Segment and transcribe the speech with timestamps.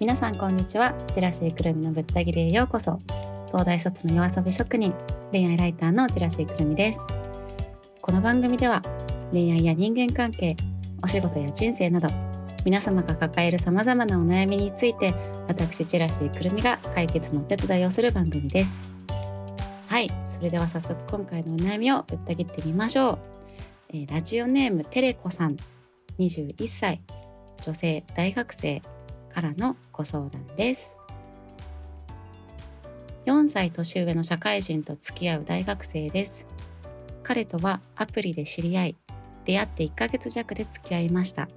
[0.00, 0.94] 皆さんこんにちは。
[1.08, 3.00] ジェラシーくるみのぶった切りへようこそ。
[3.48, 4.94] 東大卒の夜遊び職人。
[5.32, 7.00] 恋愛ライターのジェラシーくるみです。
[8.00, 8.80] この番組では
[9.32, 10.54] 恋愛や人間関係
[11.02, 12.06] お仕事や人生など
[12.64, 15.12] 皆様が抱える様々なお悩みについて
[15.48, 18.88] 私ジェラシーくるみが解決のお手伝いをする番組です。
[19.88, 20.08] はい。
[20.30, 23.18] それでは早速今回のお悩みをぶった切ってみましょう、
[23.88, 25.56] えー、ラジオネームテレコさん。
[26.20, 27.00] 21歳。
[27.62, 28.80] 女性大学生。
[29.28, 30.94] からのご相談です。
[33.26, 36.46] 4歳年上の社会人と付き合う大学生です。
[37.22, 38.96] 彼とはアプリで知り合い
[39.44, 41.48] 出会って1ヶ月弱で付き合いました。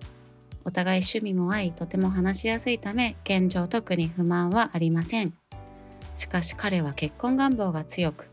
[0.64, 5.34] お互い趣味も合いとても話しやすいため現状特に不満はありません。
[6.18, 8.30] しかし彼は結婚願望が強く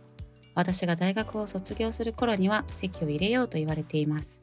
[0.55, 4.41] 私が大学を卒業する頃には籍を入れようと言われています。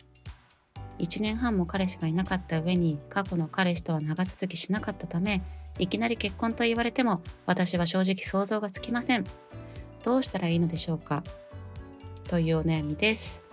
[0.99, 5.41] 1年半も彼氏がいなかった上に過去の彼氏とは長続きしなかったため
[5.77, 9.25] いきなり結婚と言われても私は正直想像がつきません。
[10.03, 11.23] どうしたらいいのでしょうか？
[12.27, 13.43] というお悩みです。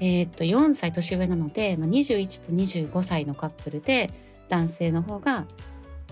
[0.00, 4.10] えー、っと4歳年上なので、まあ、21と25歳のカップルで
[4.48, 5.46] 男性の方が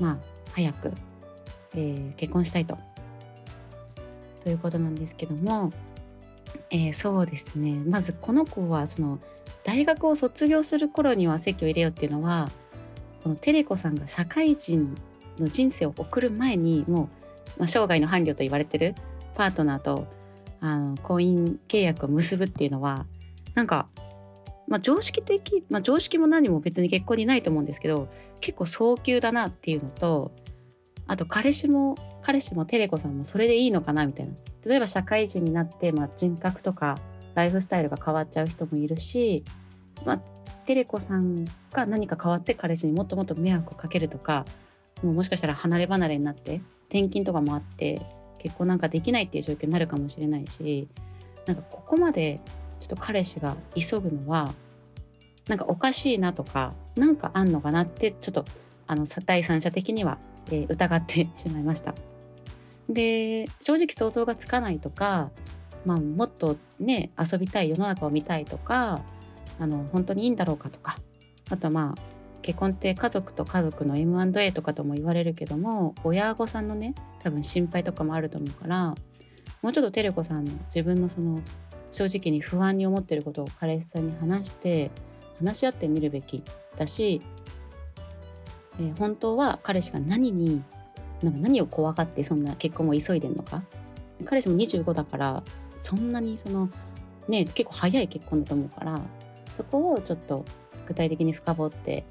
[0.00, 0.18] まあ
[0.52, 0.92] 早く、
[1.74, 2.78] えー、結婚したいと。
[4.42, 5.72] ということなんですけども、
[6.70, 7.72] えー、そうですね。
[7.86, 9.18] まずこの子はその
[9.64, 12.48] 大学を卒業する頃には籍を入れようっていうのは
[13.22, 14.94] このテレコさんが社会人
[15.38, 17.10] の人生を送る前にも
[17.56, 18.94] う、まあ、生涯の伴侶と言われてる
[19.34, 20.06] パートナーと
[20.60, 23.06] あの婚姻契約を結ぶっていうのは
[23.54, 23.88] なんか、
[24.68, 28.08] まあ、常識的、まあ、常識も何も別に結婚にないと思うんですけど
[28.40, 30.30] 結構早急だなっていうのと
[31.06, 34.34] あと彼氏も彼氏もテレコさんもそれでいいのかなみたいな。
[34.66, 36.98] 例えば社会人になって、まあ、人格とか
[37.36, 39.44] ライフスタイルが変わっちゃう人もいるし、
[40.04, 40.18] まあ、
[40.66, 44.44] テレコさんが何か変わって彼氏にもっともっと迷惑をかけるとか
[45.04, 48.00] もうもしかしたら離れ離れになって転勤とかもあって
[48.38, 50.88] 結婚なんかできないっていう状況になるかもしれないし
[51.46, 52.40] なんかここまで
[52.80, 54.52] ちょっと彼氏が急ぐのは
[55.46, 58.44] なんかおかしいなとかなんかあんのかなってちょっと
[58.86, 60.18] あの第三者的には、
[60.50, 61.94] えー、疑って しまいました。
[62.88, 65.30] で正直想像がつかないとか
[65.84, 69.00] まあ、もっとね遊びたい世の中を見たいとか
[69.60, 70.96] あの本当にいいんだろうかとか
[71.48, 78.94] あとまあ結婚って家族と家族の M&A とかとも言われるけども親御さんのね多分心配とかもあると思うから
[79.62, 81.40] もうちょっとテレコさんの自分のその
[81.92, 84.90] 正直に不安に思ってることを彼氏さんに話して
[85.38, 86.42] 話し合ってみるべき
[86.76, 87.22] だし、
[88.78, 90.62] えー、本当は彼氏が何に
[91.22, 93.62] なんか何を怖がってそんな結婚を急いでんのか？
[94.24, 95.42] 彼氏も25だから
[95.76, 96.68] そんなにその
[97.28, 99.00] ね結構早い結婚だと思うから
[99.56, 100.44] そこをちょっと
[100.86, 102.04] 具体的に深掘って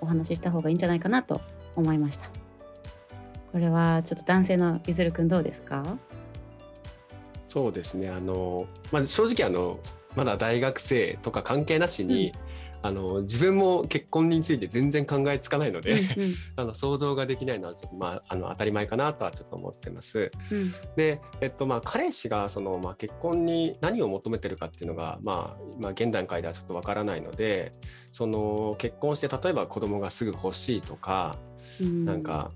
[0.00, 1.40] お話しした方がいいんじゃないかなと
[1.76, 2.28] 思いました。
[3.52, 5.82] これはちょっと男性のゆずるくんどうですか？
[7.46, 8.08] そうですね。
[8.08, 9.78] あの、まあ、正直あの
[10.16, 12.32] まだ大学生とか関係なしに、
[12.84, 20.30] あの自分も結婚について全然考えつかないので、うんうん、 あの想像ができないのはちょっと、まあ、あの当たり前かなとはちょっと思ってます。
[20.52, 27.72] うん、で、えっとまあ、彼氏がその、まあ、結婚に何を求めてるかっていうのが、まあまあ、現段階ではちょっとわからないので
[28.10, 31.36] その結婚して例えば子供がすぐ欲しいとか、
[31.80, 32.50] うん、なんか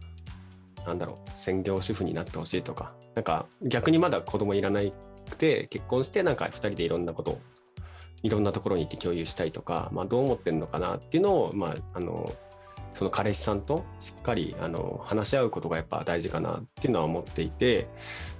[0.86, 7.40] なんだろう専業主婦になってほしいとかなんか逆にまだ子供いらないくて結婚してなんか2人でいろんなことを
[8.22, 12.32] いろんなところに行って共有したいとか、まあ、どう思ってるのかなっていうのを、まあ、あの
[12.94, 17.86] その彼氏さんとしっかりあの話し合うことがやっぱ大事かなっていうのは思っていて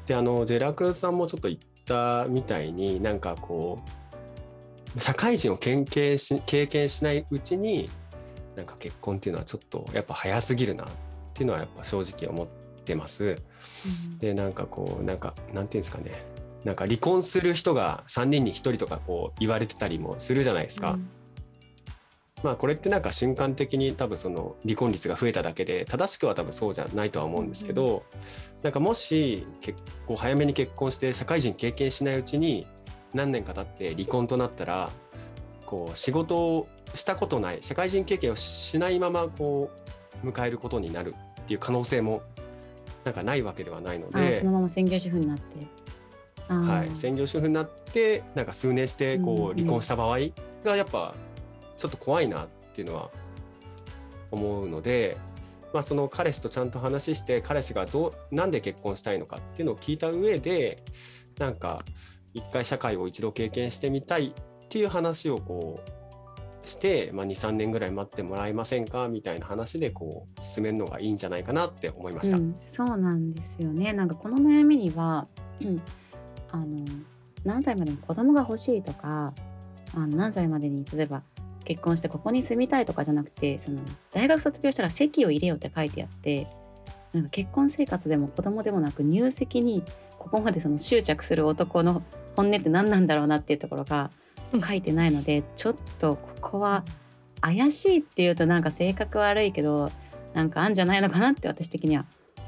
[0.07, 3.81] であのジェラクルスさんもちょっと言ったみたいになんかこ
[4.97, 7.89] う社会人を経験し経験しないうちに
[8.57, 10.87] なんか結婚っていうのはちょっとやっぱ早すぎるなっ
[11.35, 12.47] ていうのはやっぱ正直思っ
[12.85, 13.37] てます。
[14.11, 16.11] うん、でなんかこうなんかなんていうんですかね
[16.65, 20.93] なんか離婚する人が3人に1人とかこう言われてたりもするじゃないですか。
[20.93, 21.09] うん、
[22.43, 28.21] まあこれってなんか瞬間的に多分その離婚率が増えただけで正しくは多分そうじゃないとは思うんですけど、うん、
[28.63, 32.67] なんかもし結構早めに結婚して社会人経験しないうちに
[33.15, 34.91] 何年か経って離婚となったら
[35.65, 39.71] こう仕事をしたことない社会人経験をしないままこ
[40.25, 42.23] う迎えることになるっていう可能性も
[43.05, 45.45] なんかないわけではないのでそのまま専業主婦になって
[46.49, 50.19] はい、専業主婦になってなんか数年してこう離婚した場合
[50.65, 51.15] がやっぱ
[51.77, 53.11] ちょっと怖いなっていうのは
[54.31, 55.17] 思うので、
[55.73, 60.83] まあ、その彼氏とちゃんと話して彼氏がどうなんで結婚したいのかっていうのを聞いた上で
[61.39, 61.83] なんか
[62.35, 64.33] 一回社会を一度経験してみたいっ
[64.69, 65.99] ていう話をこう
[66.69, 72.37] して、まあ、23年ぐらい待ってもらえませんかみたいな話でこう進めるのがいいんじゃないかなって思いました。
[72.37, 73.93] うん、そうなんですよね。
[73.93, 75.27] なんかこの悩みには、
[75.63, 75.83] うん、
[76.51, 76.85] あの
[77.45, 79.33] 何歳までに子供が欲しいとか
[79.95, 81.23] あの何歳までに例えば
[81.65, 83.81] 結婚してここに住みたいとかじゃなくてその
[84.13, 86.47] 大学卒業したら籍を入れようって書いてあって
[87.13, 89.83] なんか結婚生活でも子供でもなく入籍に
[90.19, 92.03] ここまでその執着する男の
[92.37, 94.11] 本音って何なんだろうなっていうところが
[94.53, 96.85] 書いてないのでちょっとここは
[97.41, 99.91] 怪しいっていうとなんか性格悪いけど
[100.35, 102.05] なんかあんじゃないのかなって私的には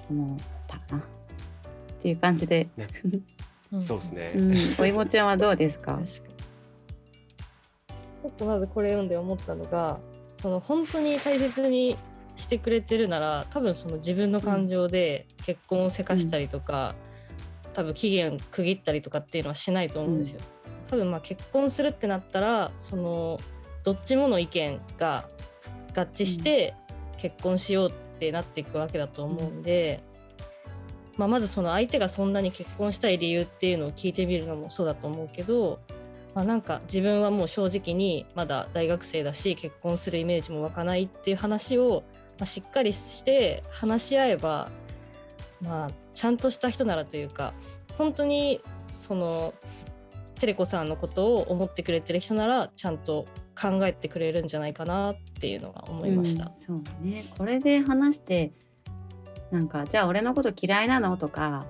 [0.09, 1.03] 思ったな。
[1.03, 2.87] っていう感じで、ね、
[3.79, 6.01] そうですね、うん、おいもちゃんはどうですか？
[6.05, 10.01] ちょっとまずこれ読んで思ったのが
[10.35, 11.97] その本当に大切に
[12.37, 16.95] してくれてるなら多分その自分の感情で結婚をせかしたりとか、
[17.67, 20.41] うん、多分期限区切ったりとかっていうのはしないと思うんですよ。
[20.85, 23.39] うん、多分まあ結婚するってなったらその
[23.85, 25.29] どっちもの意見が
[25.95, 26.75] 合致して
[27.19, 30.03] 結婚しようってなっていくわけだと思うんで、
[31.21, 35.79] まあ、まずその相手がそんなに結婚したい理由っていうのを聞いてみるのもそうだと思うけど、
[36.35, 42.03] まあ、なんか自分はもう正直にまだ大学生だし結婚するイメージも湧かないっていう話を
[42.41, 44.71] まあ、しっかりして話し合えば、
[45.61, 47.53] まあ、ちゃんとした人ならというか
[47.99, 48.63] 本当に
[48.95, 49.53] その
[50.37, 53.27] テレコさんのことを思ってくれてる人ならちゃんと
[53.61, 56.47] 考えてくれるんじゃないかなっていうのが思いました。
[56.69, 58.53] うん、そうねこれで話して
[59.51, 61.17] なんかじゃあ俺のこと嫌いなの？
[61.17, 61.67] とか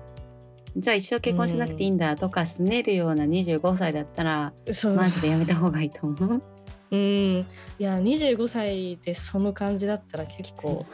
[0.77, 4.87] じゃあ一生結婚しなくていいんだとかすねるような25歳だったら、う。
[4.89, 6.41] ん、マジでやめた方がいいと思う？
[6.91, 6.99] うん。
[6.99, 7.45] い
[7.79, 10.85] や25歳でその感じだったら結構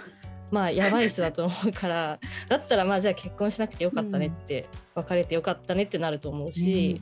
[0.50, 4.62] まあやばい人だと思うからだったらまあじゃあ結婚しなくてよかったねって、
[4.96, 7.02] うん、別れてよかったねってなると思うし、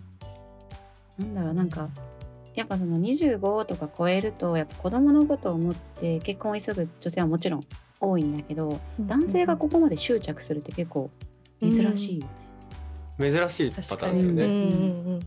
[1.20, 1.90] ね、なんだろうなんか
[2.56, 7.64] やっぱその25とか超えるとやっぱ子供のことを思って結婚を急ぐ女性はもちろん
[8.00, 11.10] 多いんだけど、うん、男性がここまで執着するって結構
[11.62, 12.30] 珍しいよね。
[13.20, 15.20] うん、珍しいパターンですよね。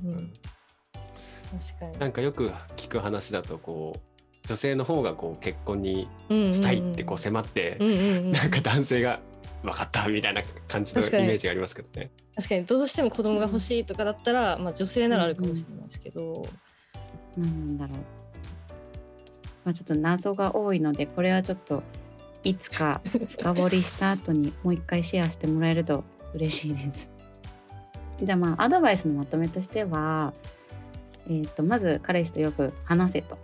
[1.70, 1.98] 確かに。
[1.98, 9.20] なんかよく聞く話だとこう女性の方がこう結婚にしたいってこう迫って、なんか男性が
[9.62, 12.10] 分かったみたいな感じのイメージがありますけどね。
[12.36, 16.42] 確かにどうしても子供が欲しいとかだったら、まあ、女性ならあるかもしれないですけど。
[16.42, 18.04] うんうん、なんだろう、
[19.64, 21.82] まあ、ちょっと謎が多いのでこれはちょっと
[22.44, 26.04] いつか深掘りした後にもう一回シェアしてもらえると
[26.34, 27.10] 嬉しいです。
[28.22, 30.32] じゃあまあアドバイスのまとめとしては
[31.28, 33.38] えーと、まず彼氏とよく話せと。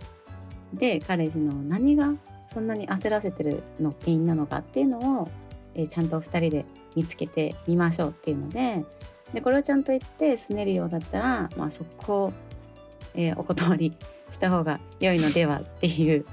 [0.73, 2.13] で彼氏の何が
[2.53, 5.29] そんなに焦らせてるの原因なのかっていうのを、
[5.73, 6.65] えー、ちゃんと2人で
[6.95, 8.83] 見つけてみましょうっていうので
[9.33, 12.33] でこれをちゃんと言ってすねるようだったら、まあ、そこ、
[13.13, 13.93] えー、お断り
[14.31, 16.25] した方が良いのではっていう、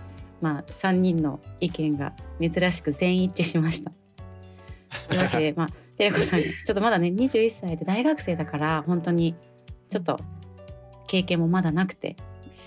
[0.42, 3.92] まあ、3人の意見が珍しく全員一致しました。
[5.08, 9.34] というわけで、まあ、テレコさんちょっとまだね21歳で大学生だから本当に
[9.88, 10.18] ちょっと
[11.06, 12.16] 経験もまだなくて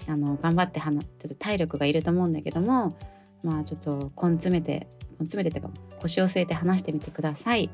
[0.07, 2.95] あの頑張ってはなちょっと体力がいると思うんだけども
[3.43, 4.87] まあちょっと根詰めて
[5.19, 7.69] 根詰めてというか腰を据えて話してみてください。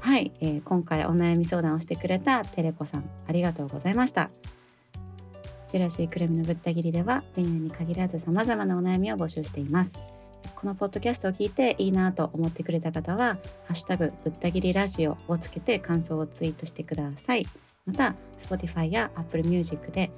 [0.00, 4.30] はい、えー、今回お悩み相談をしてくれたテレコさんありがとうございました。
[5.68, 10.00] ジェラシーくるみのぶった切りでは恋愛に限らず様々なお悩みを募集しています。
[10.54, 13.34] このポッドキャストを聞いていいなと思ってくれた方は、
[13.66, 17.46] ハッシュタグぶった切りラジオをつけて感想をツイートしてください。
[17.88, 18.14] また
[18.46, 20.10] Spotify や Apple Music で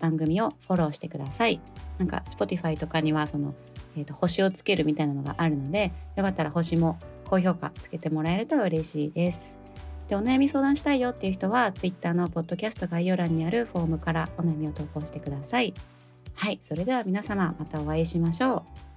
[0.00, 1.60] 番組をフォローしてください
[1.98, 3.54] なんか Spotify とかにはその、
[3.96, 9.59] えーと、星をつけるみたいなのがあるのでよかったら星も高評価つけてもらえると嬉しいです
[10.10, 15.72] でお悩み相談したいよっていう人は Twitter のポッドキャスト概要欄にあるフォームからお悩みを投稿してください。
[16.34, 18.89] はいそれでは皆様またお会いしましょう。